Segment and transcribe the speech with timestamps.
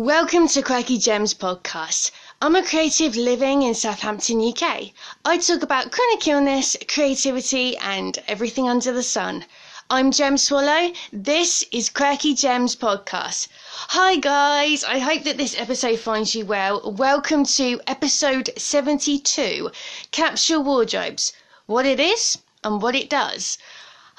[0.00, 2.10] Welcome to Quirky Gems podcast.
[2.40, 4.92] I'm a creative living in Southampton, UK.
[5.26, 9.44] I talk about chronic illness, creativity, and everything under the sun.
[9.90, 10.92] I'm Gem Swallow.
[11.12, 13.48] This is Quirky Gems podcast.
[13.90, 16.80] Hi guys, I hope that this episode finds you well.
[16.90, 19.70] Welcome to episode 72
[20.12, 21.34] Capsule Wardrobes
[21.66, 23.58] What it is and what it does.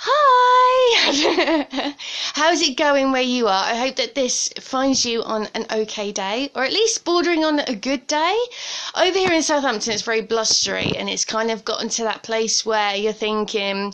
[0.04, 1.94] Hi!
[2.34, 3.64] How's it going where you are?
[3.66, 7.60] I hope that this finds you on an okay day, or at least bordering on
[7.60, 8.36] a good day.
[8.96, 12.66] Over here in Southampton, it's very blustery, and it's kind of gotten to that place
[12.66, 13.94] where you're thinking,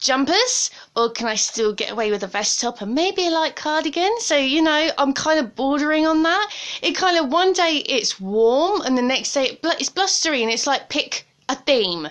[0.00, 3.54] jumpers, or can I still get away with a vest top and maybe a light
[3.54, 4.18] cardigan?
[4.20, 6.48] So, you know, I'm kind of bordering on that.
[6.80, 10.66] It kind of, one day it's warm, and the next day it's blustery, and it's
[10.66, 12.08] like pick a theme.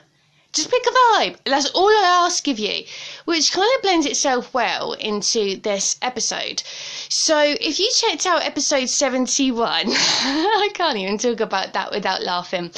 [0.54, 1.38] Just pick a vibe.
[1.46, 2.86] That's all I ask of you,
[3.26, 6.64] which kind of blends itself well into this episode.
[7.10, 12.72] So, if you checked out episode 71, I can't even talk about that without laughing.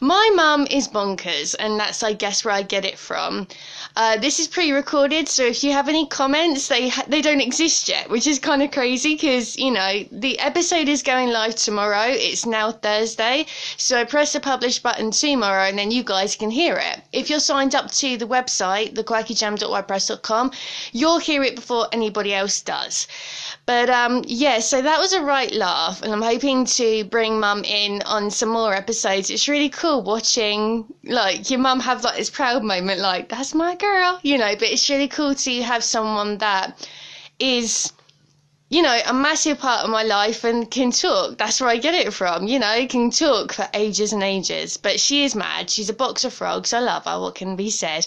[0.00, 3.46] My mum is bonkers, and that's, I guess, where I get it from.
[3.94, 7.88] Uh, this is pre-recorded, so if you have any comments, they ha- they don't exist
[7.88, 12.06] yet, which is kind of crazy because you know the episode is going live tomorrow.
[12.06, 16.76] It's now Thursday, so press the publish button tomorrow, and then you guys can hear
[16.76, 17.02] it.
[17.12, 18.94] If you're signed up to the website,
[19.92, 20.52] thequirkygem.wordpress.com,
[20.92, 23.06] you'll hear it before anybody else does.
[23.66, 27.64] But um, yeah, so that was a right laugh, and I'm hoping to bring mum
[27.64, 29.30] in on some more episodes.
[29.30, 33.76] It's really cool watching like your mum have like this proud moment, like that's my
[33.76, 34.54] girl, you know.
[34.54, 36.88] But it's really cool to have someone that
[37.38, 37.92] is
[38.72, 41.36] you know, a massive part of my life and can talk.
[41.36, 42.46] That's where I get it from.
[42.48, 44.78] You know, can talk for ages and ages.
[44.78, 45.68] But she is mad.
[45.68, 46.72] She's a box of frogs.
[46.72, 47.20] I love her.
[47.20, 48.06] What can be said?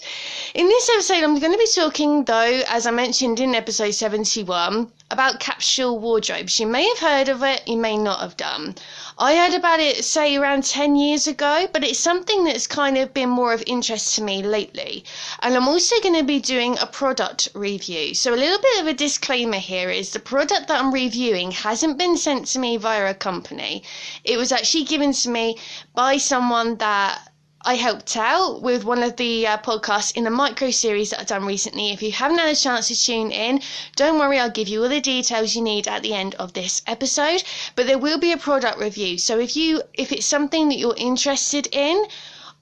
[0.54, 4.90] In this episode, I'm going to be talking, though, as I mentioned in episode 71,
[5.08, 6.58] about capsule wardrobes.
[6.58, 8.74] You may have heard of it, you may not have done.
[9.16, 13.14] I heard about it, say, around 10 years ago, but it's something that's kind of
[13.14, 15.04] been more of interest to me lately.
[15.40, 18.14] And I'm also going to be doing a product review.
[18.14, 21.98] So, a little bit of a disclaimer here is the product that I'm reviewing hasn't
[21.98, 23.84] been sent to me via a company,
[24.24, 25.56] it was actually given to me
[25.94, 27.25] by someone that
[27.68, 31.26] I helped out with one of the uh, podcasts in a micro series that I've
[31.26, 31.90] done recently.
[31.90, 33.60] If you haven't had a chance to tune in,
[33.96, 36.80] don't worry, I'll give you all the details you need at the end of this
[36.86, 37.42] episode.
[37.74, 39.18] But there will be a product review.
[39.18, 42.06] So if you if it's something that you're interested in,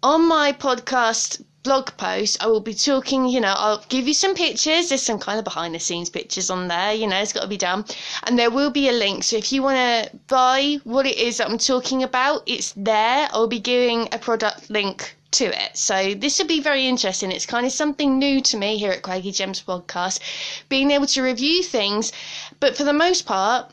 [0.02, 4.34] on my podcast blog post, I will be talking, you know, I'll give you some
[4.34, 4.88] pictures.
[4.88, 7.48] There's some kind of behind the scenes pictures on there, you know, it's got to
[7.48, 7.84] be done.
[8.24, 9.24] And there will be a link.
[9.24, 13.28] So if you want to buy what it is that I'm talking about, it's there.
[13.32, 15.76] I'll be giving a product link to it.
[15.76, 17.32] So this will be very interesting.
[17.32, 20.20] It's kind of something new to me here at Quirky Gems Podcast,
[20.68, 22.12] being able to review things.
[22.60, 23.72] But for the most part,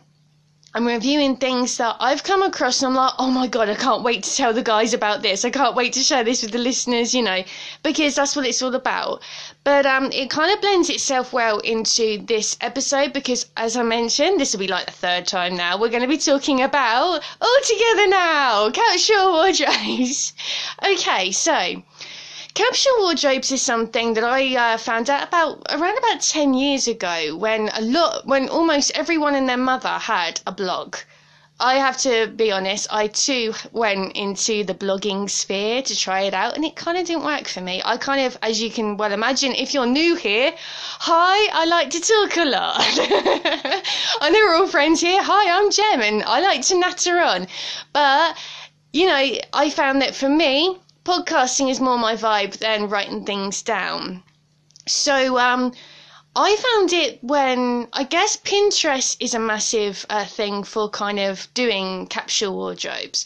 [0.74, 4.04] I'm reviewing things that I've come across and I'm like, oh my god, I can't
[4.04, 5.44] wait to tell the guys about this.
[5.44, 7.44] I can't wait to share this with the listeners, you know,
[7.84, 9.22] because that's what it's all about.
[9.66, 14.40] But um, it kind of blends itself well into this episode because, as I mentioned,
[14.40, 15.78] this will be like the third time now.
[15.78, 20.32] We're going to be talking about all together now, capsule wardrobes.
[20.86, 21.84] okay, so
[22.54, 27.38] Capsule wardrobes is something that I uh, found out about around about 10 years ago
[27.38, 30.98] when a lot, when almost everyone and their mother had a blog.
[31.62, 36.34] I have to be honest, I too went into the blogging sphere to try it
[36.34, 37.82] out and it kind of didn't work for me.
[37.86, 41.92] I kind of, as you can well imagine, if you're new here, hi, I like
[41.92, 42.76] to talk a lot.
[44.22, 45.24] I know we're all friends here.
[45.24, 47.48] Hi, I'm Gem and I like to natter on.
[47.94, 48.36] But,
[48.92, 53.62] you know, I found that for me, podcasting is more my vibe than writing things
[53.62, 54.24] down.
[54.88, 55.74] So um,
[56.36, 61.48] I found it when I guess Pinterest is a massive uh, thing for kind of
[61.54, 63.26] doing capsule wardrobes.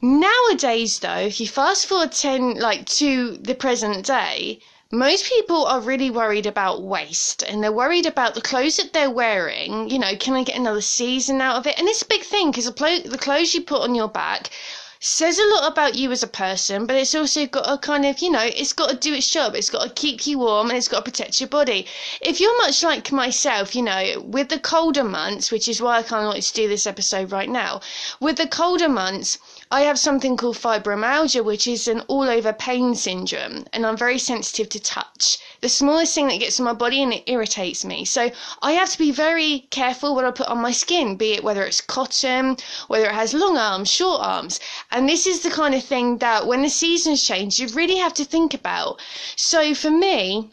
[0.00, 5.80] Nowadays, though, if you fast forward ten like to the present day, most people are
[5.80, 9.90] really worried about waste and they're worried about the clothes that they're wearing.
[9.90, 11.78] You know, can I get another season out of it?
[11.78, 14.50] And it's a big thing because the clothes you put on your back
[15.00, 18.18] says a lot about you as a person, but it's also got a kind of,
[18.18, 19.54] you know, it's got to do its job.
[19.54, 21.86] It's got to keep you warm and it's got to protect your body.
[22.20, 26.02] If you're much like myself, you know, with the colder months, which is why I
[26.02, 27.80] kind of wanted to do this episode right now,
[28.18, 29.38] with the colder months,
[29.70, 34.18] I have something called fibromyalgia, which is an all over pain syndrome, and I'm very
[34.18, 35.36] sensitive to touch.
[35.60, 38.06] The smallest thing that gets in my body and it irritates me.
[38.06, 38.30] So
[38.62, 41.64] I have to be very careful what I put on my skin, be it whether
[41.64, 42.56] it's cotton,
[42.86, 44.58] whether it has long arms, short arms.
[44.90, 48.14] And this is the kind of thing that when the seasons change, you really have
[48.14, 49.00] to think about.
[49.36, 50.50] So for me,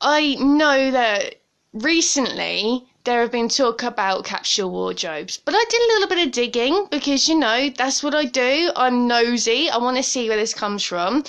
[0.00, 1.40] I know that
[1.72, 5.36] recently there have been talk about capsule wardrobes.
[5.36, 8.70] But I did a little bit of digging because, you know, that's what I do.
[8.74, 9.68] I'm nosy.
[9.68, 11.24] I want to see where this comes from.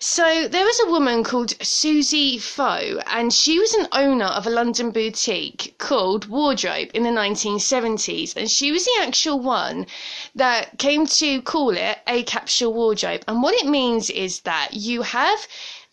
[0.00, 4.50] So there was a woman called Susie Faux, and she was an owner of a
[4.50, 9.86] London boutique called Wardrobe in the 1970s, and she was the actual one
[10.34, 13.22] that came to call it a capsule wardrobe.
[13.28, 15.46] And what it means is that you have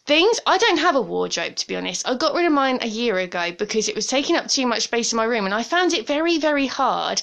[0.10, 2.88] things i don't have a wardrobe to be honest i got rid of mine a
[2.88, 5.62] year ago because it was taking up too much space in my room and i
[5.62, 7.22] found it very very hard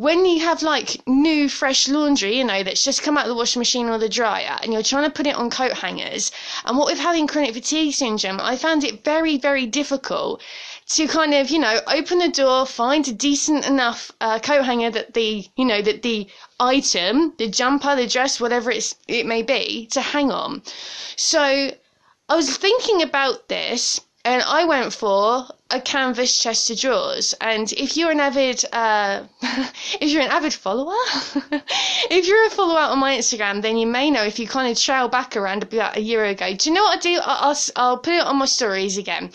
[0.00, 3.34] when you have like new fresh laundry, you know, that's just come out of the
[3.34, 6.32] washing machine or the dryer and you're trying to put it on coat hangers,
[6.64, 10.40] and what with having chronic fatigue syndrome, I found it very, very difficult
[10.96, 14.88] to kind of, you know, open the door, find a decent enough uh, coat hanger
[14.90, 16.28] that the, you know, that the
[16.58, 20.62] item, the jumper, the dress, whatever it's, it may be, to hang on.
[21.16, 21.72] So
[22.30, 27.34] I was thinking about this and I went for a canvas chest of drawers.
[27.40, 29.24] And if you're an avid, uh,
[30.00, 30.94] if you're an avid follower,
[32.08, 34.78] if you're a follower on my Instagram, then you may know if you kind of
[34.78, 36.54] trail back around about a year ago.
[36.54, 37.18] Do you know what I do?
[37.20, 39.30] I'll, I'll put it on my stories again,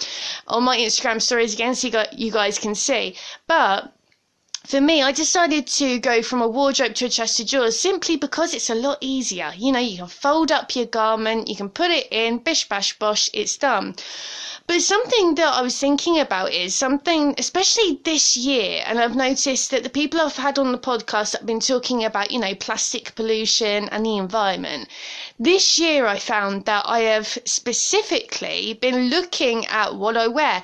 [0.47, 3.17] on my Instagram stories again, so you, got, you guys can see.
[3.45, 3.91] But
[4.65, 8.15] for me, I decided to go from a wardrobe to a chest of drawers simply
[8.17, 9.53] because it's a lot easier.
[9.55, 12.97] You know, you can fold up your garment, you can put it in, bish bash
[12.97, 13.95] bosh, it's done.
[14.67, 19.69] But something that I was thinking about is something, especially this year, and I've noticed
[19.69, 23.13] that the people I've had on the podcast have been talking about, you know, plastic
[23.13, 24.89] pollution and the environment.
[25.39, 30.63] This year, I found that I have specifically been looking at what I wear.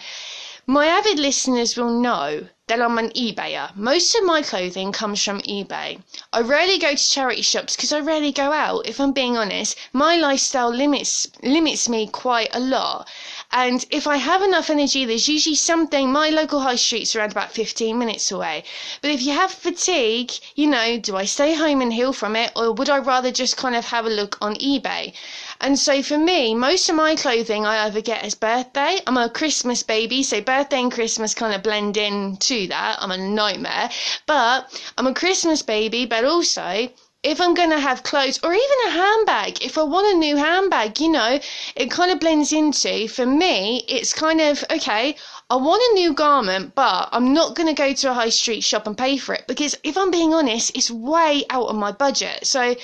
[0.68, 3.76] My avid listeners will know that I'm an eBayer.
[3.76, 6.04] Most of my clothing comes from eBay.
[6.32, 8.88] I rarely go to charity shops because I rarely go out.
[8.88, 13.10] If I'm being honest, my lifestyle limits limits me quite a lot.
[13.54, 16.12] And if I have enough energy, there's usually something.
[16.12, 18.64] My local high street's around about 15 minutes away.
[19.02, 22.52] But if you have fatigue, you know, do I stay home and heal from it,
[22.56, 25.14] or would I rather just kind of have a look on eBay?
[25.60, 29.00] And so for me, most of my clothing I either get as birthday.
[29.06, 32.98] I'm a Christmas baby, so birthday and Christmas kind of blend in to that.
[33.00, 33.90] I'm a nightmare.
[34.28, 36.90] But I'm a Christmas baby, but also
[37.24, 40.38] if I'm going to have clothes or even a handbag, if I want a new
[40.38, 41.40] handbag, you know,
[41.76, 45.16] it kind of blends into, for me, it's kind of, okay,
[45.50, 48.62] I want a new garment, but I'm not going to go to a high street
[48.62, 51.92] shop and pay for it because if I'm being honest, it's way out of my
[51.92, 52.48] budget.
[52.48, 52.76] So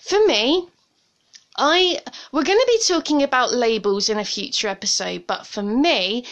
[0.00, 0.68] for me,
[1.58, 2.00] I
[2.32, 6.24] we're going to be talking about labels in a future episode, but for me,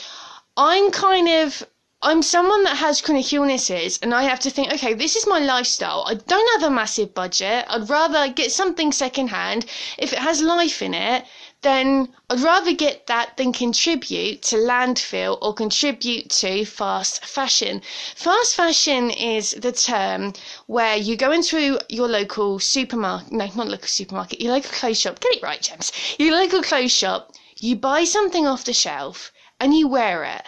[0.56, 1.62] I'm kind of
[2.02, 5.38] I'm someone that has chronic illnesses and I have to think, okay, this is my
[5.38, 6.02] lifestyle.
[6.06, 7.66] I don't have a massive budget.
[7.68, 9.66] I'd rather get something secondhand.
[9.98, 11.26] If it has life in it,
[11.60, 17.82] then I'd rather get that than contribute to landfill or contribute to fast fashion.
[18.16, 20.32] Fast fashion is the term
[20.68, 25.20] where you go into your local supermarket, no, not local supermarket, your local clothes shop,
[25.20, 29.74] get it right, James, your local clothes shop, you buy something off the shelf and
[29.74, 30.46] you wear it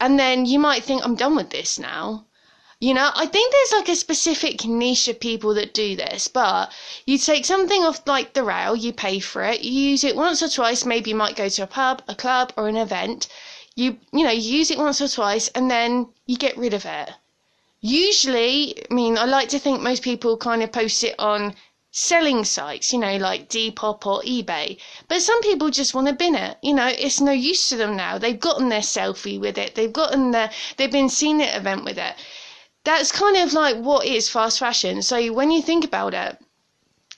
[0.00, 2.24] and then you might think I'm done with this now.
[2.80, 6.72] You know, I think there's like a specific niche of people that do this, but
[7.04, 10.42] you take something off like the rail, you pay for it, you use it once
[10.42, 13.28] or twice, maybe you might go to a pub, a club, or an event.
[13.74, 16.86] You you know, you use it once or twice and then you get rid of
[16.86, 17.10] it.
[17.82, 21.54] Usually, I mean, I like to think most people kind of post it on
[21.92, 24.78] selling sites, you know, like Depop or eBay.
[25.08, 26.56] But some people just want to bin it.
[26.62, 28.16] You know, it's no use to them now.
[28.16, 29.74] They've gotten their selfie with it.
[29.74, 32.14] They've gotten their, they've been seen at event with it.
[32.84, 35.02] That's kind of like what is fast fashion.
[35.02, 36.38] So when you think about it,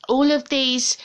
[0.08, 0.96] all of these,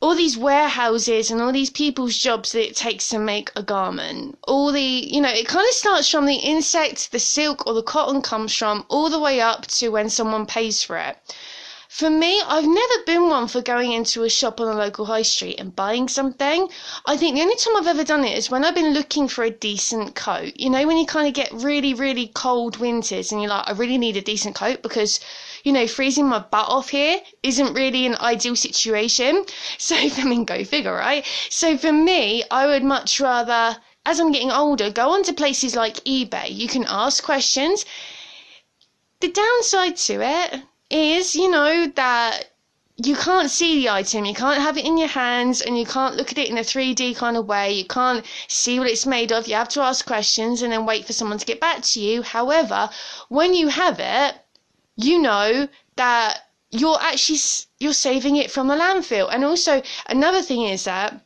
[0.00, 4.38] all these warehouses and all these people's jobs that it takes to make a garment,
[4.46, 7.82] all the, you know, it kind of starts from the insect, the silk or the
[7.82, 11.18] cotton comes from, all the way up to when someone pays for it.
[11.88, 15.22] For me, I've never been one for going into a shop on a local high
[15.22, 16.68] street and buying something.
[17.06, 19.44] I think the only time I've ever done it is when I've been looking for
[19.44, 20.54] a decent coat.
[20.56, 23.70] You know, when you kind of get really, really cold winters and you're like, I
[23.70, 25.20] really need a decent coat because,
[25.62, 29.44] you know, freezing my butt off here isn't really an ideal situation.
[29.78, 31.24] So, I mean, go figure, right?
[31.50, 35.76] So for me, I would much rather, as I'm getting older, go on to places
[35.76, 36.48] like eBay.
[36.48, 37.84] You can ask questions.
[39.20, 42.50] The downside to it is, you know, that
[42.96, 46.16] you can't see the item, you can't have it in your hands, and you can't
[46.16, 47.72] look at it in a 3D kind of way.
[47.72, 49.46] You can't see what it's made of.
[49.46, 52.22] You have to ask questions and then wait for someone to get back to you.
[52.22, 52.88] However,
[53.28, 54.36] when you have it,
[54.96, 57.38] you know that you're actually
[57.78, 59.28] you're saving it from the landfill.
[59.30, 61.20] And also another thing is that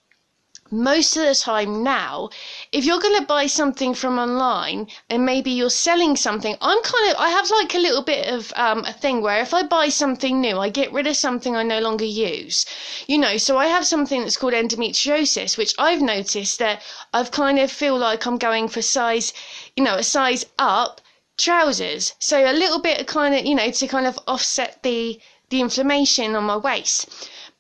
[0.72, 2.30] most of the time now,
[2.72, 7.10] if you're going to buy something from online and maybe you're selling something, I'm kind
[7.10, 9.88] of, I have like a little bit of um, a thing where if I buy
[9.88, 12.64] something new, I get rid of something I no longer use.
[13.08, 17.58] You know, so I have something that's called endometriosis, which I've noticed that I've kind
[17.58, 19.32] of feel like I'm going for size,
[19.76, 21.00] you know, a size up
[21.36, 22.14] trousers.
[22.20, 25.60] So a little bit of kind of, you know, to kind of offset the, the
[25.60, 27.08] inflammation on my waist.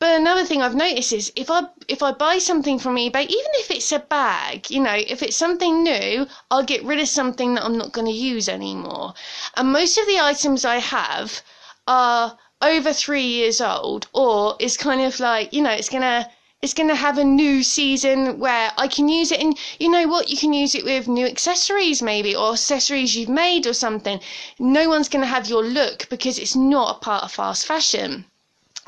[0.00, 3.52] But another thing I've noticed is if I if I buy something from eBay, even
[3.56, 7.52] if it's a bag, you know, if it's something new, I'll get rid of something
[7.52, 9.12] that I'm not going to use anymore.
[9.58, 11.42] And most of the items I have
[11.86, 16.30] are over three years old, or it's kind of like you know, it's gonna
[16.62, 19.40] it's going to have a new season where I can use it.
[19.40, 20.30] And you know what?
[20.30, 24.18] You can use it with new accessories, maybe, or accessories you've made or something.
[24.58, 28.24] No one's going to have your look because it's not a part of fast fashion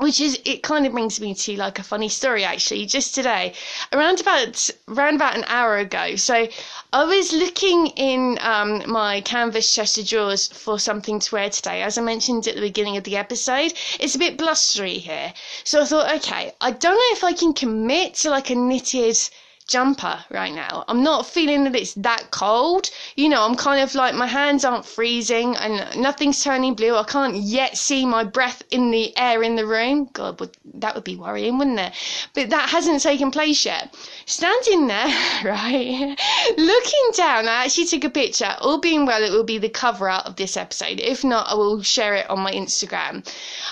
[0.03, 2.85] which is it kind of brings me to like a funny story actually.
[2.85, 3.53] Just today
[3.93, 6.47] around about around about an hour ago so
[6.91, 11.81] i was looking in um, my canvas chest of drawers for something to wear today.
[11.81, 15.33] As i mentioned at the beginning of the episode it's a bit blustery here.
[15.63, 19.17] So i thought okay i don't know if i can commit to like a knitted
[19.67, 20.83] jumper right now.
[20.87, 22.89] I'm not feeling that it's that cold.
[23.15, 26.95] You know, I'm kind of like my hands aren't freezing and nothing's turning blue.
[26.95, 30.09] I can't yet see my breath in the air in the room.
[30.13, 31.93] God, would, that would be worrying, wouldn't it?
[32.33, 33.95] But that hasn't taken place yet.
[34.25, 35.07] Standing there,
[35.43, 36.15] right,
[36.57, 38.55] looking down, I actually took a picture.
[38.59, 40.99] All being well, it will be the cover out of this episode.
[40.99, 43.27] If not, I will share it on my Instagram.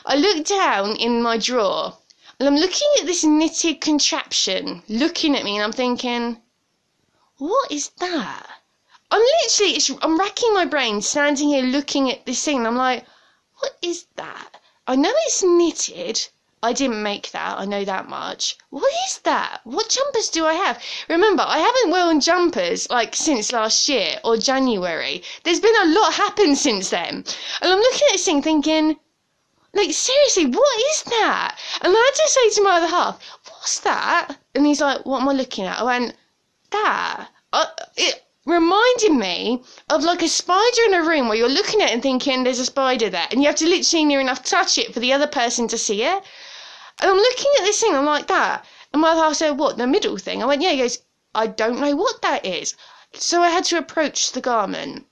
[0.06, 1.98] I looked down in my drawer
[2.42, 6.42] and I'm looking at this knitted contraption, looking at me, and I'm thinking,
[7.38, 8.50] what is that?
[9.12, 13.06] I'm literally, I'm racking my brain, standing here looking at this thing, and I'm like,
[13.60, 14.58] what is that?
[14.88, 16.30] I know it's knitted.
[16.64, 18.58] I didn't make that, I know that much.
[18.72, 19.62] What is that?
[19.64, 20.84] What jumpers do I have?
[21.10, 25.22] Remember, I haven't worn jumpers like since last year or January.
[25.44, 27.24] There's been a lot happened since then.
[27.62, 28.98] And I'm looking at this thing thinking,
[29.74, 31.58] like, seriously, what is that?
[31.82, 34.38] And then I just say to my other half, what's that?
[34.54, 35.80] And he's like, what am I looking at?
[35.80, 36.16] I went,
[36.72, 37.30] that.
[37.54, 41.90] Uh, it reminded me of like a spider in a room where you're looking at
[41.90, 43.28] it and thinking there's a spider there.
[43.32, 46.04] And you have to literally near enough touch it for the other person to see
[46.04, 46.24] it.
[47.02, 48.66] And I'm looking at this thing, I'm like, that.
[48.92, 50.44] And my other half said, what, the middle thing?
[50.44, 50.72] I went, yeah.
[50.72, 51.00] He goes,
[51.34, 52.76] I don't know what that is.
[53.14, 55.06] So I had to approach the garment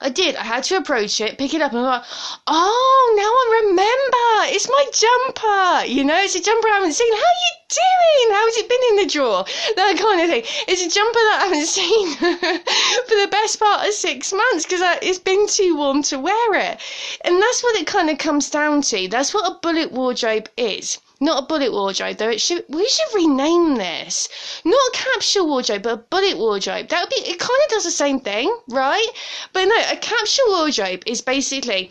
[0.00, 0.36] I did.
[0.36, 2.04] I had to approach it, pick it up, and I'm like,
[2.46, 4.54] oh, now I remember.
[4.54, 5.86] It's my jumper.
[5.86, 7.12] You know, it's a jumper I haven't seen.
[7.12, 8.36] How you doing?
[8.36, 9.44] How's it been in the drawer?
[9.74, 10.44] That kind of thing.
[10.68, 14.82] It's a jumper that I haven't seen for the best part of six months because
[15.02, 16.78] it's been too warm to wear it.
[17.22, 19.08] And that's what it kind of comes down to.
[19.08, 20.98] That's what a bullet wardrobe is.
[21.20, 22.28] Not a bullet wardrobe though.
[22.30, 24.28] It should we should rename this.
[24.64, 26.88] Not a capsule wardrobe, but a bullet wardrobe.
[26.88, 29.08] That would be it kind of does the same thing, right?
[29.52, 31.90] But no, a capsule wardrobe is basically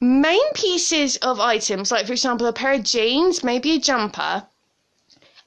[0.00, 4.46] main pieces of items, like for example a pair of jeans, maybe a jumper,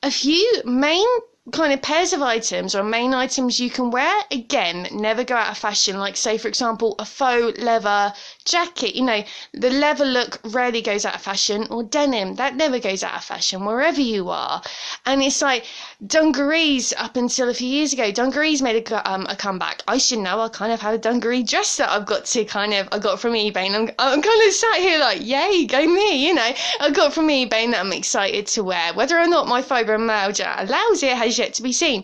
[0.03, 1.07] a few main
[1.51, 4.23] kind of pairs of items or main items you can wear.
[4.31, 5.97] Again never go out of fashion.
[5.97, 8.13] Like say for example a faux leather
[8.43, 8.95] jacket.
[8.95, 9.23] You know
[9.53, 12.35] the leather look rarely goes out of fashion or denim.
[12.35, 14.61] That never goes out of fashion wherever you are.
[15.05, 15.65] And it's like
[16.05, 19.83] dungarees up until a few years ago dungarees made a, um, a comeback.
[19.87, 20.41] I should know.
[20.41, 23.21] I kind of had a dungaree dress that i've got to kind of i got
[23.21, 23.67] from ebay.
[23.67, 26.51] And i'm, I'm kind of sat here like yay go me you know.
[26.81, 28.93] I got from ebay and i'm excited to wear.
[28.93, 32.03] Whether or not my fibromyalgia allows it has yet to be seen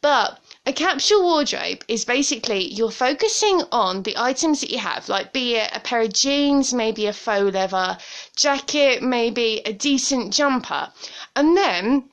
[0.00, 5.32] but a capsule wardrobe is basically you're focusing on the items that you have, like
[5.32, 7.98] be it a pair of jeans, maybe a faux leather
[8.36, 10.92] jacket, maybe a decent jumper.
[11.34, 12.08] And then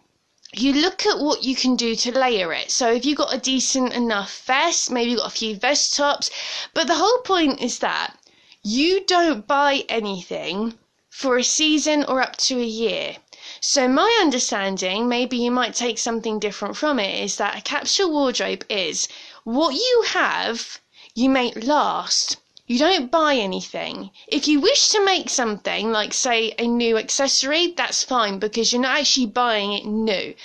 [0.52, 2.72] you look at what you can do to layer it.
[2.72, 6.32] So if you've got a decent enough vest, maybe you've got a few vest tops,
[6.74, 8.18] but the whole point is that
[8.64, 10.74] you don't buy anything
[11.08, 13.18] for a season or up to a year.
[13.62, 18.10] So my understanding, maybe you might take something different from it, is that a capsule
[18.10, 19.10] wardrobe is
[19.44, 20.80] what you have,
[21.14, 22.38] you make last.
[22.68, 24.12] You don't buy anything.
[24.28, 28.82] If you wish to make something, like say a new accessory, that's fine because you're
[28.82, 30.36] not actually buying it new.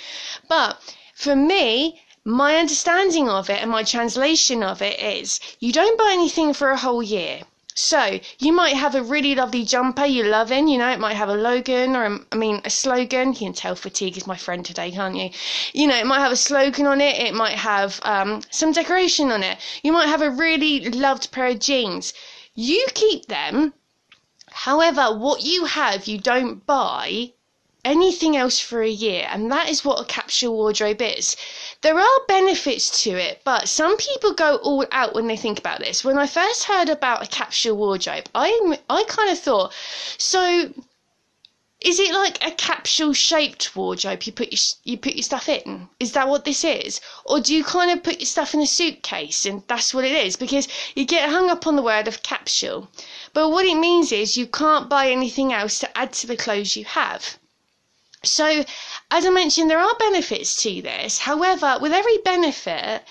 [0.49, 0.81] But
[1.13, 6.09] for me, my understanding of it and my translation of it is you don't buy
[6.11, 7.43] anything for a whole year.
[7.77, 11.27] So you might have a really lovely jumper you're loving, you know, it might have
[11.27, 13.33] a logan or a, I mean a slogan.
[13.33, 15.29] You can tell fatigue is my friend today, can't you?
[15.73, 19.29] You know, it might have a slogan on it, it might have um, some decoration
[19.29, 19.57] on it.
[19.83, 22.13] You might have a really loved pair of jeans.
[22.53, 23.73] You keep them.
[24.51, 27.33] However, what you have you don't buy
[27.83, 31.35] anything else for a year, and that is what a capsule wardrobe is.
[31.85, 35.81] There are benefits to it, but some people go all out when they think about
[35.81, 36.03] this.
[36.03, 39.71] When I first heard about a capsule wardrobe, I I kind of thought,
[40.17, 40.73] so
[41.81, 45.87] is it like a capsule shaped wardrobe you put your you put your stuff in?
[45.99, 47.01] Is that what this is?
[47.23, 50.25] Or do you kind of put your stuff in a suitcase and that's what it
[50.25, 50.35] is?
[50.35, 52.89] Because you get hung up on the word of capsule.
[53.31, 56.75] But what it means is you can't buy anything else to add to the clothes
[56.75, 57.37] you have.
[58.23, 58.65] So
[59.11, 63.03] as i mentioned there are benefits to this however with every benefit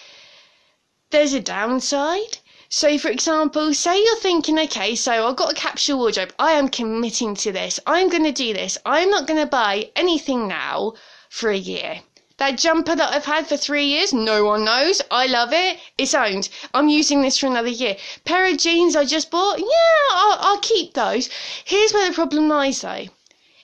[1.10, 2.38] there's a downside
[2.70, 6.34] so, for example, say you're thinking, okay, so I've got a capsule wardrobe.
[6.40, 7.78] I am committing to this.
[7.86, 8.76] I'm going to do this.
[8.84, 10.94] I'm not going to buy anything now
[11.28, 12.00] for a year.
[12.38, 15.00] That jumper that I've had for three years, no one knows.
[15.08, 15.78] I love it.
[15.96, 16.48] It's owned.
[16.74, 17.96] I'm using this for another year.
[18.24, 21.30] Pair of jeans I just bought, yeah, I'll, I'll keep those.
[21.64, 23.06] Here's where the problem lies though.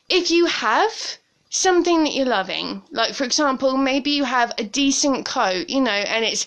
[0.09, 1.17] If you have
[1.53, 2.83] something that you're loving.
[2.93, 6.47] Like, for example, maybe you have a decent coat, you know, and it's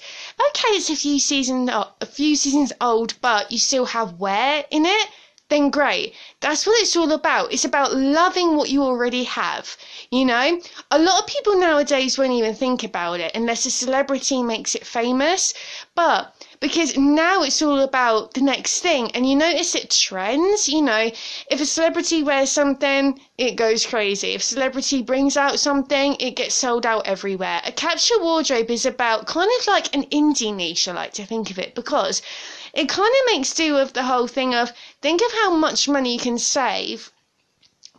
[0.49, 4.85] okay, it's a few seasons, a few seasons old, but you still have wear in
[4.85, 5.09] it.
[5.49, 6.13] Then great.
[6.39, 7.51] That's what it's all about.
[7.53, 9.77] It's about loving what you already have.
[10.09, 14.41] You know, a lot of people nowadays won't even think about it unless a celebrity
[14.41, 15.53] makes it famous.
[15.95, 16.33] But
[16.63, 21.11] because now it's all about the next thing and you notice it trends you know
[21.51, 26.55] if a celebrity wears something it goes crazy if celebrity brings out something it gets
[26.55, 30.93] sold out everywhere a capsule wardrobe is about kind of like an indie niche i
[30.93, 32.21] like to think of it because
[32.73, 36.13] it kind of makes do with the whole thing of think of how much money
[36.13, 37.11] you can save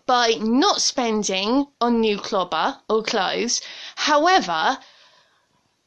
[0.07, 3.61] by not spending on new clobber or clothes.
[3.97, 4.79] However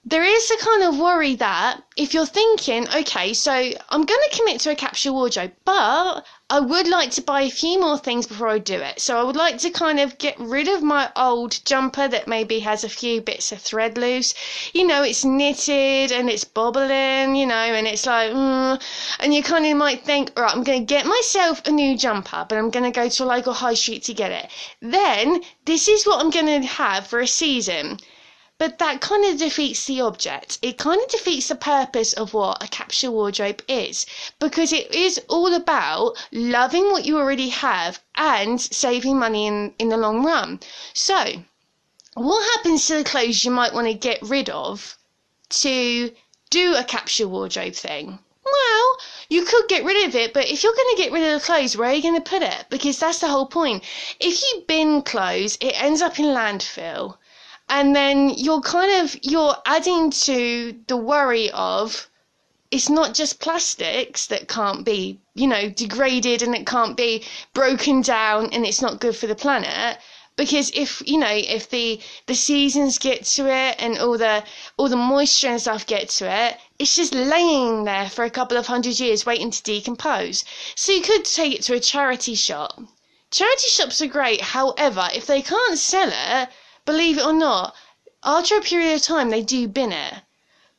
[0.10, 4.38] there is a kind of worry that if you're thinking, okay, so I'm going to
[4.38, 8.26] commit to a capsule wardrobe, but I would like to buy a few more things
[8.26, 9.02] before I do it.
[9.02, 12.60] So I would like to kind of get rid of my old jumper that maybe
[12.60, 14.34] has a few bits of thread loose.
[14.74, 18.82] You know, it's knitted and it's bobbling, you know, and it's like, mm,
[19.20, 22.46] and you kind of might think, right, I'm going to get myself a new jumper,
[22.48, 24.50] but I'm going to go to a local high street to get it.
[24.82, 28.00] Then this is what I'm going to have for a season
[28.60, 30.58] but that kind of defeats the object.
[30.64, 34.04] It kind of defeats the purpose of what a capsule wardrobe is
[34.40, 39.90] because it is all about loving what you already have and saving money in, in
[39.90, 40.60] the long run.
[40.96, 41.44] So,
[42.16, 44.98] what happens to the clothes you might want to get rid of
[45.50, 46.12] to
[46.50, 48.18] do a capsule wardrobe thing?
[48.44, 48.98] Well,
[49.30, 51.46] you could get rid of it, but if you're going to get rid of the
[51.46, 52.66] clothes, where are you going to put it?
[52.72, 53.84] Because that's the whole point.
[54.20, 57.18] If you bin clothes, it ends up in landfill
[57.70, 62.10] and then you're kind of you're adding to the worry of
[62.72, 68.02] it's not just plastics that can't be you know degraded and it can't be broken
[68.02, 69.98] down and it's not good for the planet.
[70.38, 74.44] Because if you know if the the seasons get to it and all the
[74.78, 78.58] all the moisture and stuff get to it it's just laying there for a couple
[78.58, 80.46] of hundred years waiting to decompose.
[80.76, 82.80] So you could take it to a charity shop.
[83.30, 84.40] Charity shops are great.
[84.40, 86.50] However if they can't sell it
[86.88, 87.76] believe it or not,
[88.24, 90.14] after a period of time, they do bin it.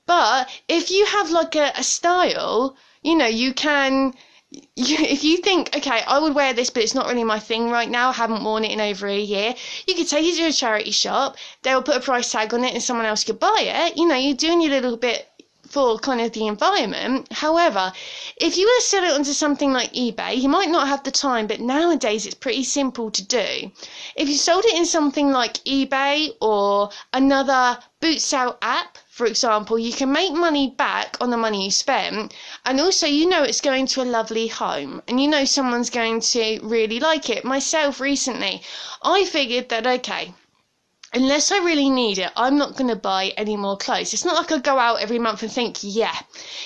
[0.07, 4.15] But if you have like a, a style, you know, you can.
[4.51, 7.71] You, if you think, okay, I would wear this, but it's not really my thing
[7.71, 9.55] right now, I haven't worn it in over a year,
[9.87, 12.73] you could take it to a charity shop, they'll put a price tag on it
[12.73, 13.99] and someone else could buy it.
[13.99, 15.29] You know, you're doing your little bit
[15.69, 17.33] for kind of the environment.
[17.33, 17.93] However,
[18.37, 21.11] if you were to sell it onto something like eBay, you might not have the
[21.11, 23.71] time, but nowadays it's pretty simple to do.
[24.17, 29.79] If you sold it in something like eBay or another boot sale app, for example,
[29.79, 32.33] you can make money back on the money you spent,
[32.65, 36.21] and also you know it's going to a lovely home, and you know someone's going
[36.21, 37.45] to really like it.
[37.45, 38.63] Myself recently,
[39.03, 40.35] I figured that okay,
[41.15, 44.13] unless I really need it, I'm not going to buy any more clothes.
[44.13, 46.17] It's not like I go out every month and think, yeah,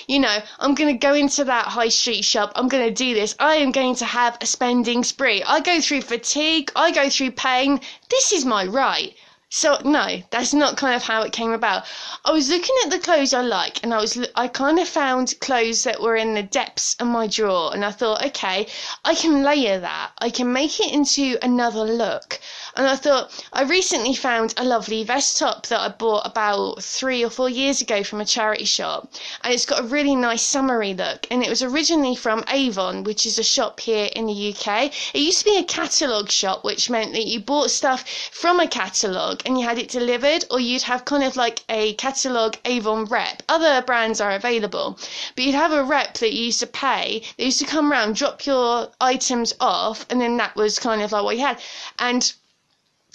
[0.07, 3.13] you know, I'm going to go into that high street shop, I'm going to do
[3.13, 5.43] this, I am going to have a spending spree.
[5.43, 7.79] I go through fatigue, I go through pain.
[8.09, 9.15] This is my right.
[9.55, 11.85] So no, that's not kind of how it came about.
[12.25, 15.39] I was looking at the clothes I like, and I was I kind of found
[15.41, 18.65] clothes that were in the depths of my drawer, and I thought, okay,
[19.05, 20.13] I can layer that.
[20.17, 22.39] I can make it into another look.
[22.75, 27.23] And I thought I recently found a lovely vest top that I bought about three
[27.23, 30.95] or four years ago from a charity shop, and it's got a really nice summery
[30.95, 31.27] look.
[31.29, 34.91] And it was originally from Avon, which is a shop here in the UK.
[35.13, 38.67] It used to be a catalogue shop, which meant that you bought stuff from a
[38.67, 43.05] catalogue and you had it delivered, or you'd have kind of like a catalogue Avon
[43.05, 43.43] rep.
[43.47, 44.97] Other brands are available,
[45.35, 47.21] but you'd have a rep that you used to pay.
[47.37, 51.11] They used to come around, drop your items off, and then that was kind of
[51.11, 51.61] like what you had.
[51.99, 52.33] And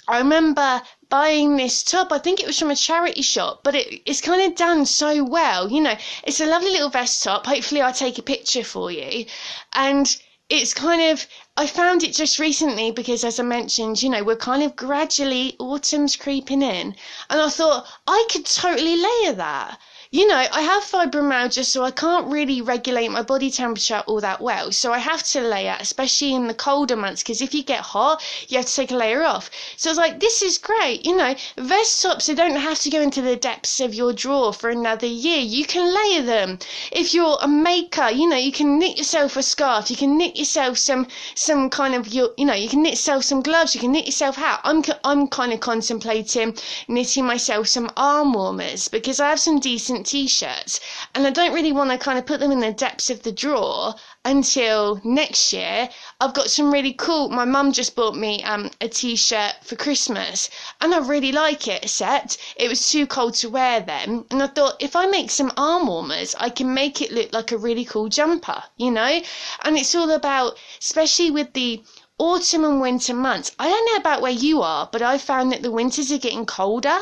[0.09, 2.11] I remember buying this top.
[2.11, 5.23] I think it was from a charity shop, but it, it's kind of done so
[5.23, 5.69] well.
[5.69, 7.45] You know, it's a lovely little vest top.
[7.45, 9.27] Hopefully, I'll take a picture for you.
[9.73, 10.07] And
[10.49, 14.35] it's kind of, I found it just recently because, as I mentioned, you know, we're
[14.35, 16.95] kind of gradually, autumn's creeping in.
[17.29, 19.79] And I thought, I could totally layer that
[20.11, 24.41] you know, I have fibromyalgia, so I can't really regulate my body temperature all that
[24.41, 24.71] well.
[24.71, 28.19] So I have to layer, especially in the colder months, because if you get hot,
[28.47, 29.51] you have to take a layer off.
[29.77, 32.89] So I was like, this is great, you know, vest tops, they don't have to
[32.89, 35.41] go into the depths of your drawer for another year.
[35.41, 36.57] You can layer them.
[36.91, 40.35] If you're a maker, you know, you can knit yourself a scarf, you can knit
[40.35, 43.81] yourself some some kind of your, you know, you can knit yourself some gloves, you
[43.81, 44.59] can knit yourself hat.
[44.63, 49.98] I'm I'm kind of contemplating knitting myself some arm warmers because I have some decent
[50.03, 50.79] t-shirts
[51.13, 53.31] and I don't really want to kind of put them in the depths of the
[53.31, 55.89] drawer until next year.
[56.19, 60.49] I've got some really cool my mum just bought me um, a t-shirt for Christmas
[60.81, 64.47] and I really like it except it was too cold to wear then and I
[64.47, 67.85] thought if I make some arm warmers I can make it look like a really
[67.85, 69.21] cool jumper you know
[69.63, 71.83] and it's all about especially with the
[72.19, 73.51] autumn and winter months.
[73.57, 76.45] I don't know about where you are, but I found that the winters are getting
[76.45, 76.99] colder.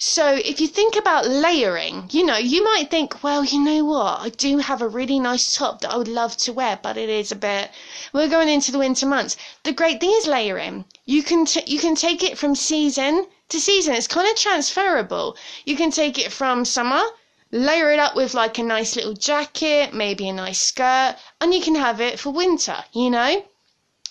[0.00, 4.20] So if you think about layering, you know, you might think, well, you know what?
[4.20, 7.08] I do have a really nice top that I would love to wear, but it
[7.08, 7.72] is a bit.
[8.12, 9.36] We're going into the winter months.
[9.64, 10.84] The great thing is layering.
[11.04, 13.94] You can t- you can take it from season to season.
[13.94, 15.36] It's kind of transferable.
[15.64, 17.02] You can take it from summer
[17.50, 21.60] layer it up with like a nice little jacket, maybe a nice skirt, and you
[21.62, 23.42] can have it for winter, you know?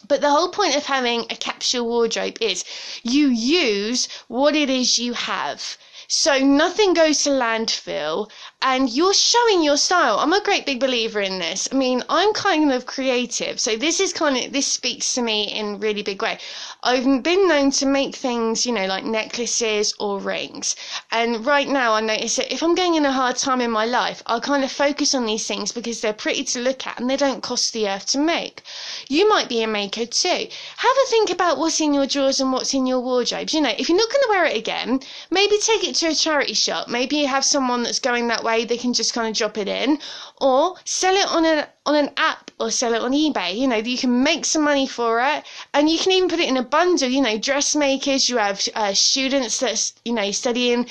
[0.08, 2.64] But the whole point of having a capsule wardrobe is
[3.04, 5.78] you use what it is you have.
[6.08, 10.18] So nothing goes to landfill and you're showing your style.
[10.18, 11.70] I'm a great big believer in this.
[11.72, 13.60] I mean, I'm kind of creative.
[13.60, 16.40] So this is kind of, this speaks to me in a really big way.
[16.82, 20.76] I've been known to make things, you know, like necklaces or rings.
[21.12, 23.86] And right now I notice that if I'm going in a hard time in my
[23.86, 27.08] life, I'll kind of focus on these things because they're pretty to look at and
[27.08, 28.64] they don't cost the earth to make.
[29.08, 30.48] You might be a maker too.
[30.78, 33.54] Have a think about what's in your drawers and what's in your wardrobes.
[33.54, 36.16] You know, if you're not going to wear it again, maybe take it to a
[36.16, 36.88] charity shop.
[36.88, 39.68] Maybe you have someone that's going that way, they can just kind of drop it
[39.68, 40.00] in.
[40.40, 43.58] Or sell it on an on an app or sell it on eBay.
[43.58, 46.50] You know, you can make some money for it, and you can even put it
[46.50, 47.10] in a bundle.
[47.10, 50.88] You know, dressmakers, you have uh, students that's you know studying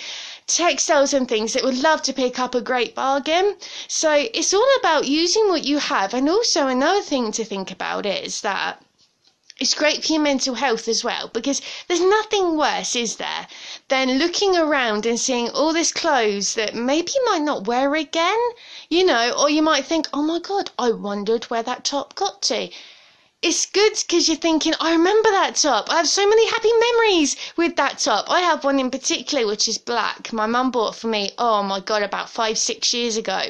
[0.47, 3.57] textiles and things that would love to pick up a great bargain.
[3.88, 8.07] So it's all about using what you have, and also another thing to think about
[8.07, 8.83] is that
[9.59, 13.47] it's great for your mental health as well because there's nothing worse, is there,
[13.88, 18.38] than looking around and seeing all this clothes that maybe you might not wear again,
[18.90, 22.42] you know, or you might think, oh my god, I wondered where that top got
[22.42, 22.69] to
[23.42, 25.90] it's good because you're thinking, I remember that top.
[25.90, 28.31] I have so many happy memories with that top.
[28.31, 30.33] I have one in particular which is black.
[30.33, 33.40] My mum bought for me, oh my god, about five, six years ago.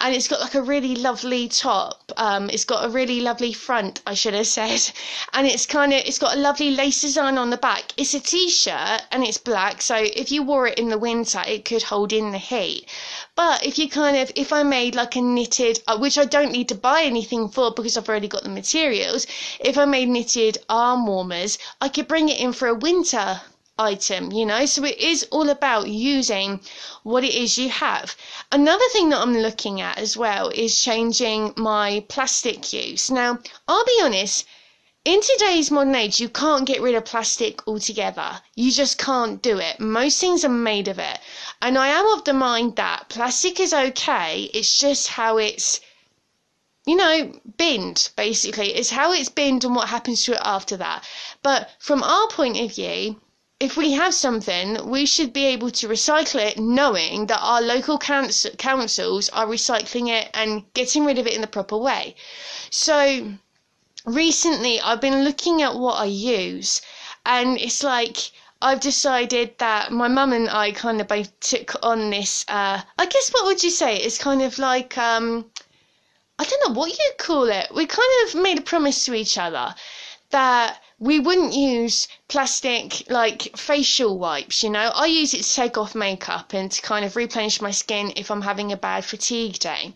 [0.00, 2.12] And it's got like a really lovely top.
[2.16, 4.80] Um, it's got a really lovely front, I should have said.
[5.32, 7.92] And it's kind of, it's got a lovely lace design on the back.
[7.96, 9.82] It's a t shirt and it's black.
[9.82, 12.88] So if you wore it in the winter, it could hold in the heat.
[13.36, 16.52] But if you kind of, if I made like a knitted, uh, which I don't
[16.52, 19.26] need to buy anything for because I've already got the materials,
[19.60, 23.42] if I made knitted arm warmers, I could bring it in for a winter
[23.78, 24.64] item, you know?
[24.64, 26.60] So it is all about using
[27.02, 28.16] what it is you have.
[28.50, 33.10] Another thing that I'm looking at as well is changing my plastic use.
[33.10, 34.46] Now, I'll be honest,
[35.06, 38.42] in today's modern age, you can't get rid of plastic altogether.
[38.56, 39.78] You just can't do it.
[39.78, 41.20] Most things are made of it.
[41.62, 45.80] And I am of the mind that plastic is okay, it's just how it's,
[46.86, 48.74] you know, binned, basically.
[48.74, 51.04] It's how it's binned and what happens to it after that.
[51.40, 53.20] But from our point of view,
[53.60, 57.96] if we have something, we should be able to recycle it knowing that our local
[57.96, 62.16] councils are recycling it and getting rid of it in the proper way.
[62.70, 63.34] So,
[64.06, 66.80] recently I've been looking at what I use,
[67.26, 68.30] and it's like
[68.62, 72.44] I've decided that my mum and I kind of both took on this.
[72.48, 73.96] Uh, I guess what would you say?
[73.96, 75.50] It's kind of like um,
[76.38, 77.74] I don't know what you call it.
[77.74, 79.74] We kind of made a promise to each other
[80.30, 84.90] that we wouldn't use plastic like facial wipes, you know.
[84.94, 88.30] I use it to take off makeup and to kind of replenish my skin if
[88.30, 89.92] I'm having a bad fatigue day.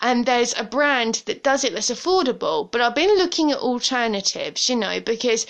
[0.00, 4.70] And there's a brand that does it that's affordable, but I've been looking at alternatives,
[4.70, 5.46] you know, because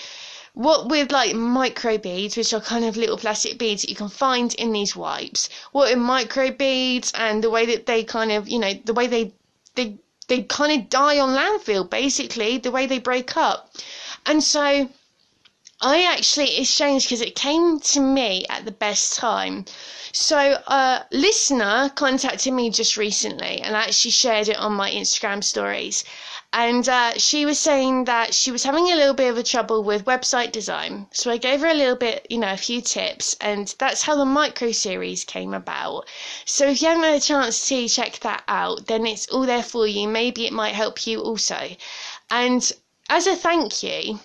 [0.54, 4.08] what with like micro beads, which are kind of little plastic beads that you can
[4.08, 8.48] find in these wipes, what in micro beads and the way that they kind of,
[8.48, 9.32] you know, the way they
[9.76, 13.70] they they kind of die on landfill basically, the way they break up.
[14.26, 14.88] And so
[15.80, 19.64] I actually, it's strange because it came to me at the best time.
[20.12, 26.02] So, a listener contacted me just recently and actually shared it on my Instagram stories.
[26.52, 29.84] And uh, she was saying that she was having a little bit of a trouble
[29.84, 31.06] with website design.
[31.12, 34.16] So I gave her a little bit, you know, a few tips, and that's how
[34.16, 36.08] the micro series came about.
[36.44, 39.62] So if you haven't had a chance to check that out, then it's all there
[39.62, 40.08] for you.
[40.08, 41.76] Maybe it might help you also.
[42.30, 42.72] And
[43.08, 44.20] as a thank you,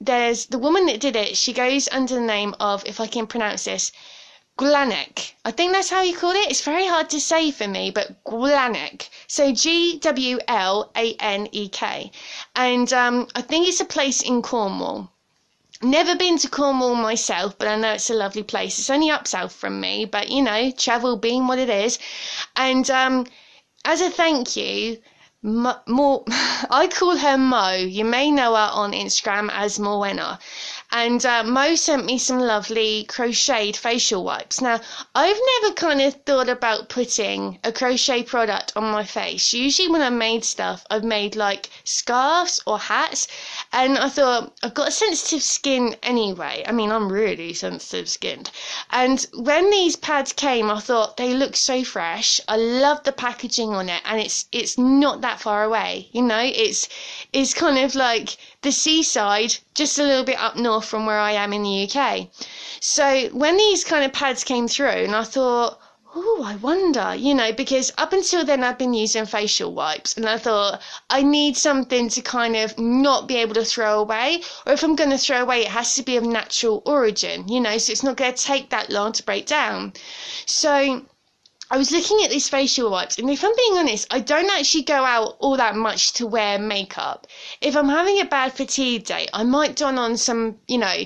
[0.00, 1.36] there's the woman that did it.
[1.36, 3.92] She goes under the name of, if I can pronounce this,
[4.56, 5.32] Glanek.
[5.44, 6.48] I think that's how you call it.
[6.48, 9.08] It's very hard to say for me, but Glanek.
[9.26, 12.12] So G W L A N E K.
[12.54, 15.10] And um, I think it's a place in Cornwall.
[15.82, 18.78] Never been to Cornwall myself, but I know it's a lovely place.
[18.78, 21.98] It's only up south from me, but you know, travel being what it is.
[22.54, 23.26] And um,
[23.84, 24.98] as a thank you,
[25.46, 27.72] Mo, more, I call her Mo.
[27.74, 30.38] You may know her on Instagram as Morwenna.
[30.90, 34.60] And uh, Mo sent me some lovely crocheted facial wipes.
[34.60, 34.80] Now,
[35.14, 39.52] I've never kind of thought about putting a crochet product on my face.
[39.52, 43.26] Usually, when I've made stuff, I've made like scarves or hats.
[43.72, 46.64] And I thought, I've got sensitive skin anyway.
[46.66, 48.50] I mean, I'm really sensitive skinned.
[48.90, 52.40] And when these pads came, I thought they look so fresh.
[52.46, 56.08] I love the packaging on it, and it's it's not that far away.
[56.12, 56.88] You know, it's
[57.32, 61.32] it's kind of like the seaside, just a little bit up north from where I
[61.32, 62.28] am in the UK.
[62.80, 65.78] So when these kind of pads came through, and I thought,
[66.16, 70.26] oh, I wonder, you know, because up until then I've been using facial wipes, and
[70.26, 74.72] I thought I need something to kind of not be able to throw away, or
[74.72, 77.78] if I'm going to throw away, it has to be of natural origin, you know,
[77.78, 79.92] so it's not going to take that long to break down.
[80.46, 81.04] So
[81.74, 84.84] I was looking at these facial wipes, and if I'm being honest, I don't actually
[84.84, 87.26] go out all that much to wear makeup.
[87.60, 91.04] If I'm having a bad fatigue day, I might don on some, you know,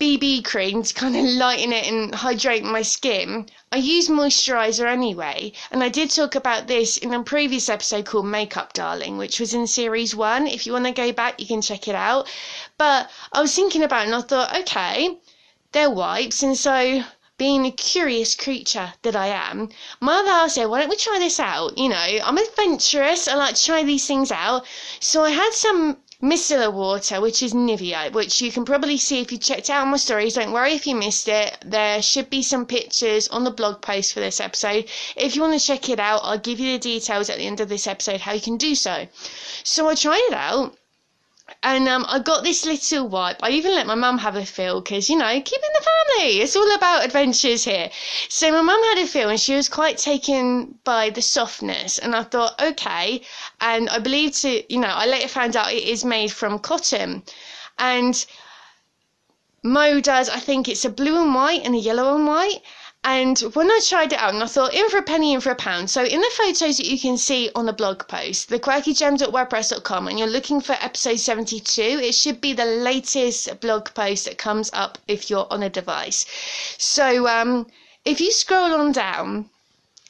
[0.00, 3.48] BB cream to kind of lighten it and hydrate my skin.
[3.70, 8.26] I use moisturizer anyway, and I did talk about this in a previous episode called
[8.26, 10.48] Makeup Darling, which was in series one.
[10.48, 12.28] If you want to go back, you can check it out.
[12.76, 15.16] But I was thinking about it and I thought, okay,
[15.70, 17.04] they're wipes, and so
[17.38, 19.70] being a curious creature that I am,
[20.00, 21.78] mother said, Why don't we try this out?
[21.78, 24.66] You know, I'm adventurous, I like to try these things out.
[25.00, 29.30] So I had some micellar water, which is Nivea, which you can probably see if
[29.30, 30.34] you checked out my stories.
[30.34, 31.56] Don't worry if you missed it.
[31.64, 34.86] There should be some pictures on the blog post for this episode.
[35.14, 37.60] If you want to check it out, I'll give you the details at the end
[37.60, 39.06] of this episode how you can do so.
[39.62, 40.76] So I tried it out
[41.62, 43.42] and um, I got this little wipe.
[43.42, 46.40] I even let my mum have a feel because, you know, keeping the family.
[46.40, 47.90] It's all about adventures here.
[48.28, 51.98] So my mum had a feel and she was quite taken by the softness.
[51.98, 53.22] And I thought, okay.
[53.60, 57.24] And I believe to, you know, I later found out it is made from cotton.
[57.76, 58.24] And
[59.64, 62.62] Mo does, I think it's a blue and white and a yellow and white.
[63.10, 65.50] And when I tried it out, and I thought, in for a penny, in for
[65.50, 65.88] a pound.
[65.88, 70.18] So, in the photos that you can see on the blog post, the quirkygems.wordpress.com, and
[70.18, 74.98] you're looking for episode 72, it should be the latest blog post that comes up
[75.08, 76.26] if you're on a device.
[76.76, 77.68] So, um,
[78.04, 79.48] if you scroll on down,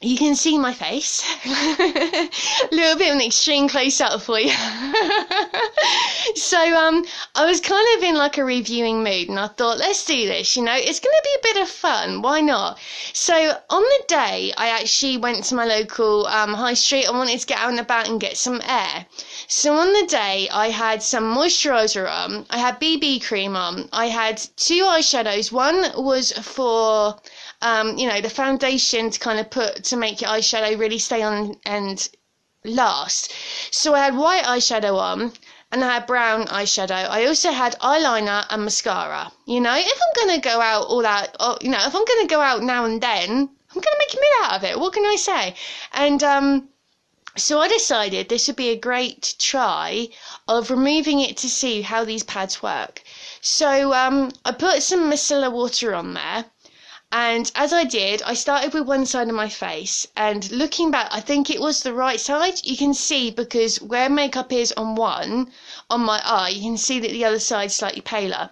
[0.01, 1.25] you can see my face.
[1.45, 1.49] a
[2.71, 4.51] little bit of an extreme close up for you.
[6.37, 10.05] so um I was kind of in like a reviewing mood and I thought let's
[10.05, 12.79] do this, you know, it's gonna be a bit of fun, why not?
[13.13, 13.35] So
[13.71, 17.47] on the day I actually went to my local um, high street, I wanted to
[17.47, 19.05] get out and about and get some air.
[19.49, 24.07] So on the day I had some moisturiser on, I had BB cream on, I
[24.07, 25.51] had two eyeshadows.
[25.51, 27.17] One was for
[27.61, 31.23] um, you know, the foundation to kind of put to make your eyeshadow really stay
[31.23, 32.09] on and
[32.64, 33.33] last.
[33.71, 35.33] So I had white eyeshadow on
[35.71, 37.09] and I had brown eyeshadow.
[37.09, 39.33] I also had eyeliner and mascara.
[39.47, 42.27] You know, if I'm gonna go out all that, oh, you know, if I'm gonna
[42.27, 44.79] go out now and then, I'm gonna make a meal out of it.
[44.79, 45.55] What can I say?
[45.92, 46.68] And um,
[47.37, 50.09] so I decided this would be a great try
[50.49, 53.03] of removing it to see how these pads work.
[53.40, 56.47] So um, I put some micellar water on there
[57.11, 61.09] and as I did, I started with one side of my face, and looking back,
[61.11, 62.61] I think it was the right side.
[62.64, 65.51] You can see because where makeup is on one,
[65.88, 68.51] on my eye, you can see that the other side's slightly paler.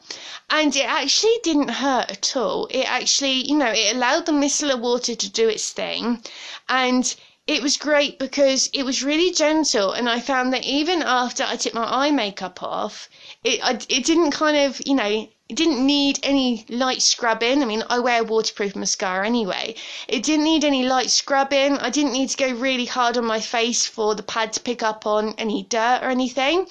[0.48, 2.64] And it actually didn't hurt at all.
[2.70, 6.22] It actually, you know, it allowed the micellar water to do its thing.
[6.66, 7.14] And
[7.46, 9.92] it was great because it was really gentle.
[9.92, 13.10] And I found that even after I took my eye makeup off,
[13.44, 17.62] it, I, it didn't kind of, you know, it didn't need any light scrubbing.
[17.62, 19.76] I mean, I wear waterproof mascara anyway.
[20.08, 21.78] It didn't need any light scrubbing.
[21.78, 24.82] I didn't need to go really hard on my face for the pad to pick
[24.82, 26.66] up on any dirt or anything.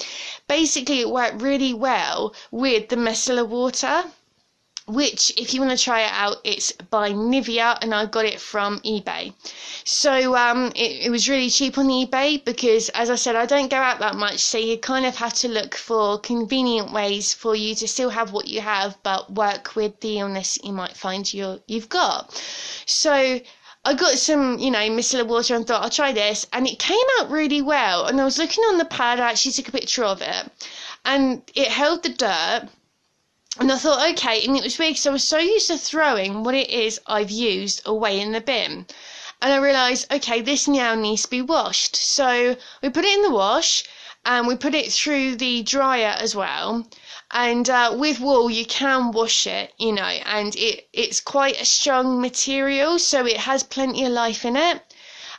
[0.49, 4.11] Basically, it worked really well with the micellar water
[4.87, 8.39] which if you want to try it out it's by nivea and i got it
[8.39, 9.33] from ebay
[9.83, 13.71] so um, it, it, was really cheap on ebay because as i said i don't
[13.71, 17.55] go out that much so you kind of have to look for convenient ways for
[17.55, 21.33] you to still have what you have but work with the illness you might find
[21.33, 22.31] you you've got
[22.85, 23.39] so
[23.87, 27.05] I got some, you know, micellar water and thought I'll try this, and it came
[27.19, 28.07] out really well.
[28.07, 30.51] And I was looking on the pad, I actually took a picture of it,
[31.05, 32.69] and it held the dirt,
[33.57, 36.43] and I thought, okay, and it was weird because I was so used to throwing
[36.43, 38.85] what it is I've used away in the bin.
[39.41, 41.95] And I realised, okay, this now needs to be washed.
[41.95, 43.83] So we put it in the wash
[44.25, 46.85] and we put it through the dryer as well.
[47.31, 51.65] And uh, with wool, you can wash it, you know, and it, it's quite a
[51.65, 54.81] strong material, so it has plenty of life in it.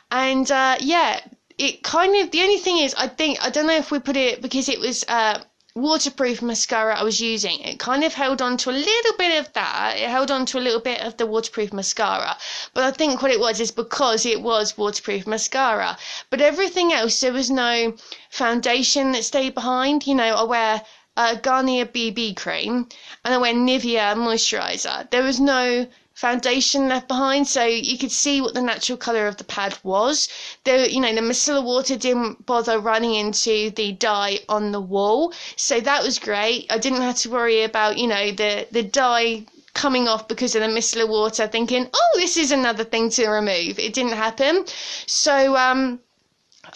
[0.09, 1.19] And uh, yeah,
[1.57, 4.17] it kind of, the only thing is, I think, I don't know if we put
[4.17, 5.05] it because it was.
[5.07, 5.39] Uh,
[5.77, 9.53] waterproof mascara I was using, it kind of held on to a little bit of
[9.53, 9.97] that.
[9.97, 12.35] It held on to a little bit of the waterproof mascara.
[12.73, 15.97] But I think what it was is because it was waterproof mascara.
[16.31, 17.93] But everything else, there was no
[18.31, 20.07] foundation that stayed behind.
[20.07, 20.81] You know, I wear
[21.15, 22.89] a Garnier BB cream
[23.23, 25.09] and I wear Nivea moisturizer.
[25.11, 25.87] There was no
[26.17, 30.27] foundation left behind so you could see what the natural colour of the pad was.
[30.63, 35.31] The you know the micellar water didn't bother running into the dye on the wall,
[35.55, 36.65] so that was great.
[36.71, 40.61] I didn't have to worry about you know the the dye coming off because of
[40.61, 44.65] the micellar water thinking oh this is another thing to remove it didn't happen
[45.05, 45.99] so um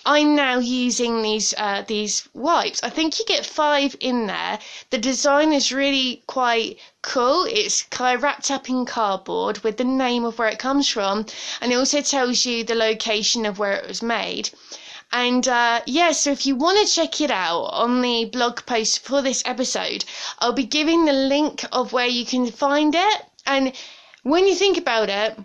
[0.05, 2.81] I'm now using these uh, these wipes.
[2.81, 4.57] I think you get five in there.
[4.89, 7.45] The design is really quite cool.
[7.49, 11.25] It's kind of wrapped up in cardboard with the name of where it comes from,
[11.59, 14.49] and it also tells you the location of where it was made.
[15.11, 18.99] And uh, yeah, so if you want to check it out on the blog post
[18.99, 20.05] for this episode,
[20.39, 23.25] I'll be giving the link of where you can find it.
[23.45, 23.73] And
[24.23, 25.37] when you think about it,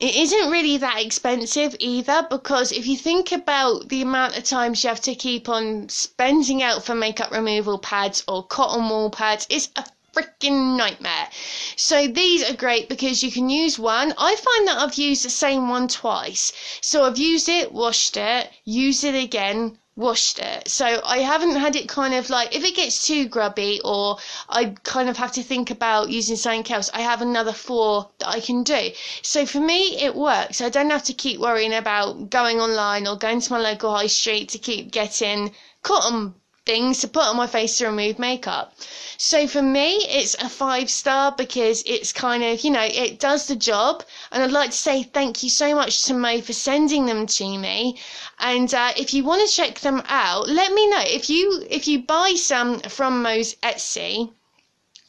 [0.00, 4.82] it isn't really that expensive either because if you think about the amount of times
[4.82, 9.46] you have to keep on spending out for makeup removal pads or cotton wool pads,
[9.50, 11.28] it's a freaking nightmare.
[11.76, 14.12] So these are great because you can use one.
[14.18, 16.52] I find that I've used the same one twice.
[16.80, 20.68] So I've used it, washed it, used it again, washed it.
[20.68, 24.18] So I haven't had it kind of like if it gets too grubby or
[24.48, 28.28] I kind of have to think about using something else, I have another four that
[28.28, 28.90] I can do.
[29.22, 30.60] So for me it works.
[30.60, 34.06] I don't have to keep worrying about going online or going to my local high
[34.06, 36.34] street to keep getting cotton
[36.66, 38.74] things to put on my face to remove makeup.
[39.16, 43.46] So for me, it's a five star because it's kind of, you know, it does
[43.46, 44.04] the job.
[44.30, 47.58] And I'd like to say thank you so much to Mo for sending them to
[47.58, 47.98] me.
[48.38, 51.02] And uh, if you want to check them out, let me know.
[51.06, 54.32] If you if you buy some from Mo's Etsy,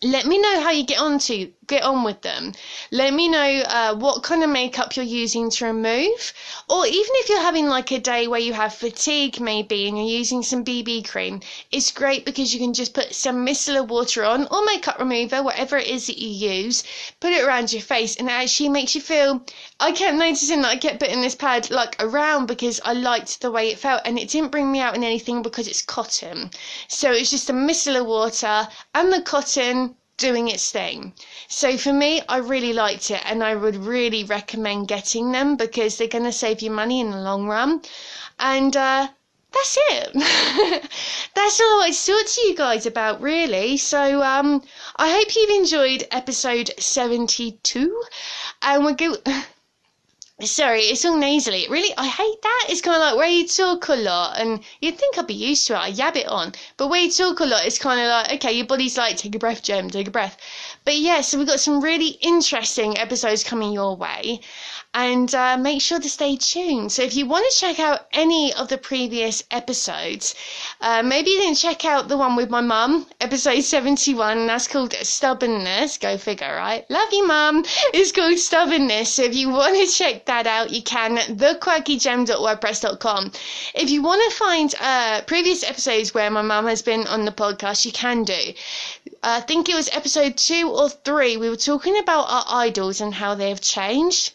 [0.03, 2.51] let me know how you get on to get on with them.
[2.91, 6.33] Let me know uh, what kind of makeup you're using to remove,
[6.69, 10.19] or even if you're having like a day where you have fatigue maybe and you're
[10.19, 11.39] using some BB cream,
[11.71, 15.77] it's great because you can just put some micellar water on or makeup remover, whatever
[15.77, 16.83] it is that you use,
[17.21, 19.41] put it around your face, and it actually makes you feel.
[19.79, 23.49] I kept noticing that I kept putting this pad like around because I liked the
[23.49, 26.51] way it felt, and it didn't bring me out in anything because it's cotton.
[26.89, 31.13] So it's just the micellar water and the cotton doing its thing.
[31.47, 35.97] So for me, I really liked it and I would really recommend getting them because
[35.97, 37.81] they're going to save you money in the long run.
[38.39, 39.07] And uh,
[39.51, 40.13] that's it.
[41.35, 43.77] that's all I wanted to to you guys about, really.
[43.77, 44.61] So um,
[44.95, 48.03] I hope you've enjoyed episode 72.
[48.61, 49.17] And we're going
[50.43, 51.67] Sorry, it's all nasally.
[51.69, 52.67] Really, I hate that.
[52.69, 55.67] It's kind of like where you talk a lot, and you'd think I'd be used
[55.67, 55.79] to it.
[55.79, 58.53] I yab it on, but where you talk a lot, it's kind of like okay,
[58.53, 60.37] your body's like take a breath, Jem, take a breath.
[60.83, 64.41] But yeah, so we've got some really interesting episodes coming your way,
[64.95, 66.91] and uh, make sure to stay tuned.
[66.91, 70.33] So if you want to check out any of the previous episodes,
[70.81, 74.67] uh, maybe you didn't check out the one with my mum, episode 71, and that's
[74.67, 75.97] called Stubbornness.
[75.97, 76.89] Go figure, right?
[76.89, 77.63] Love you, mum.
[77.93, 79.13] It's called Stubbornness.
[79.13, 83.31] So if you want to check that out, you can, thequirkygem.wordpress.com.
[83.75, 87.31] If you want to find uh, previous episodes where my mum has been on the
[87.31, 88.53] podcast, you can do.
[89.23, 91.37] I think it was episode two or three.
[91.37, 94.33] We were talking about our idols and how they have changed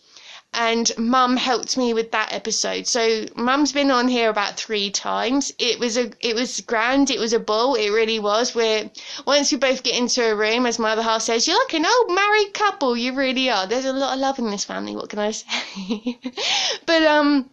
[0.55, 2.86] and mum helped me with that episode.
[2.86, 5.53] So mum's been on here about three times.
[5.59, 8.55] It was a it was grand, it was a ball, it really was.
[8.55, 8.90] Where
[9.26, 11.86] once we both get into a room, as my other half says, You're like an
[11.86, 13.66] old married couple, you really are.
[13.66, 16.18] There's a lot of love in this family, what can I say?
[16.86, 17.51] but um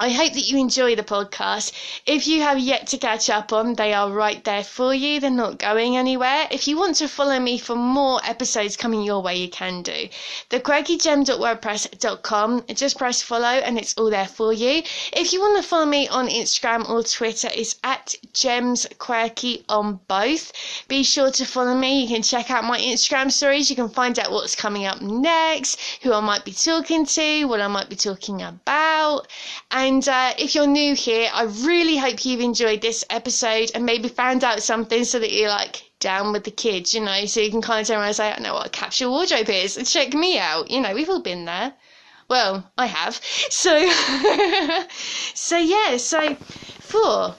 [0.00, 1.72] I hope that you enjoy the podcast.
[2.06, 5.20] If you have yet to catch up on, they are right there for you.
[5.20, 6.48] They're not going anywhere.
[6.50, 10.08] If you want to follow me for more episodes coming your way, you can do.
[10.48, 12.64] TheQuirkyGem.wordpress.com.
[12.72, 14.82] Just press follow and it's all there for you.
[15.12, 20.00] If you want to follow me on Instagram or Twitter, it's at Gems Quirky on
[20.08, 20.50] both.
[20.88, 22.00] Be sure to follow me.
[22.00, 23.68] You can check out my Instagram stories.
[23.68, 27.60] You can find out what's coming up next, who I might be talking to, what
[27.60, 29.28] I might be talking about,
[29.70, 30.06] and and
[30.38, 34.62] if you're new here, I really hope you've enjoyed this episode and maybe found out
[34.62, 37.80] something so that you're like down with the kids, you know, so you can kind
[37.80, 39.92] of turn around and say, I know what a capsule wardrobe is.
[39.92, 40.70] Check me out.
[40.70, 41.72] You know, we've all been there.
[42.28, 43.20] Well, I have.
[43.50, 43.90] So,
[45.34, 47.34] so yeah, so for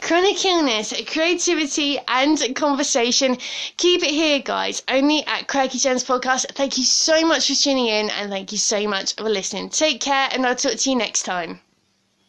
[0.00, 3.36] chronic illness, creativity, and conversation.
[3.76, 6.46] Keep it here, guys, only at Quirky Gems Podcast.
[6.54, 9.70] Thank you so much for tuning in, and thank you so much for listening.
[9.70, 11.60] Take care, and I'll talk to you next time.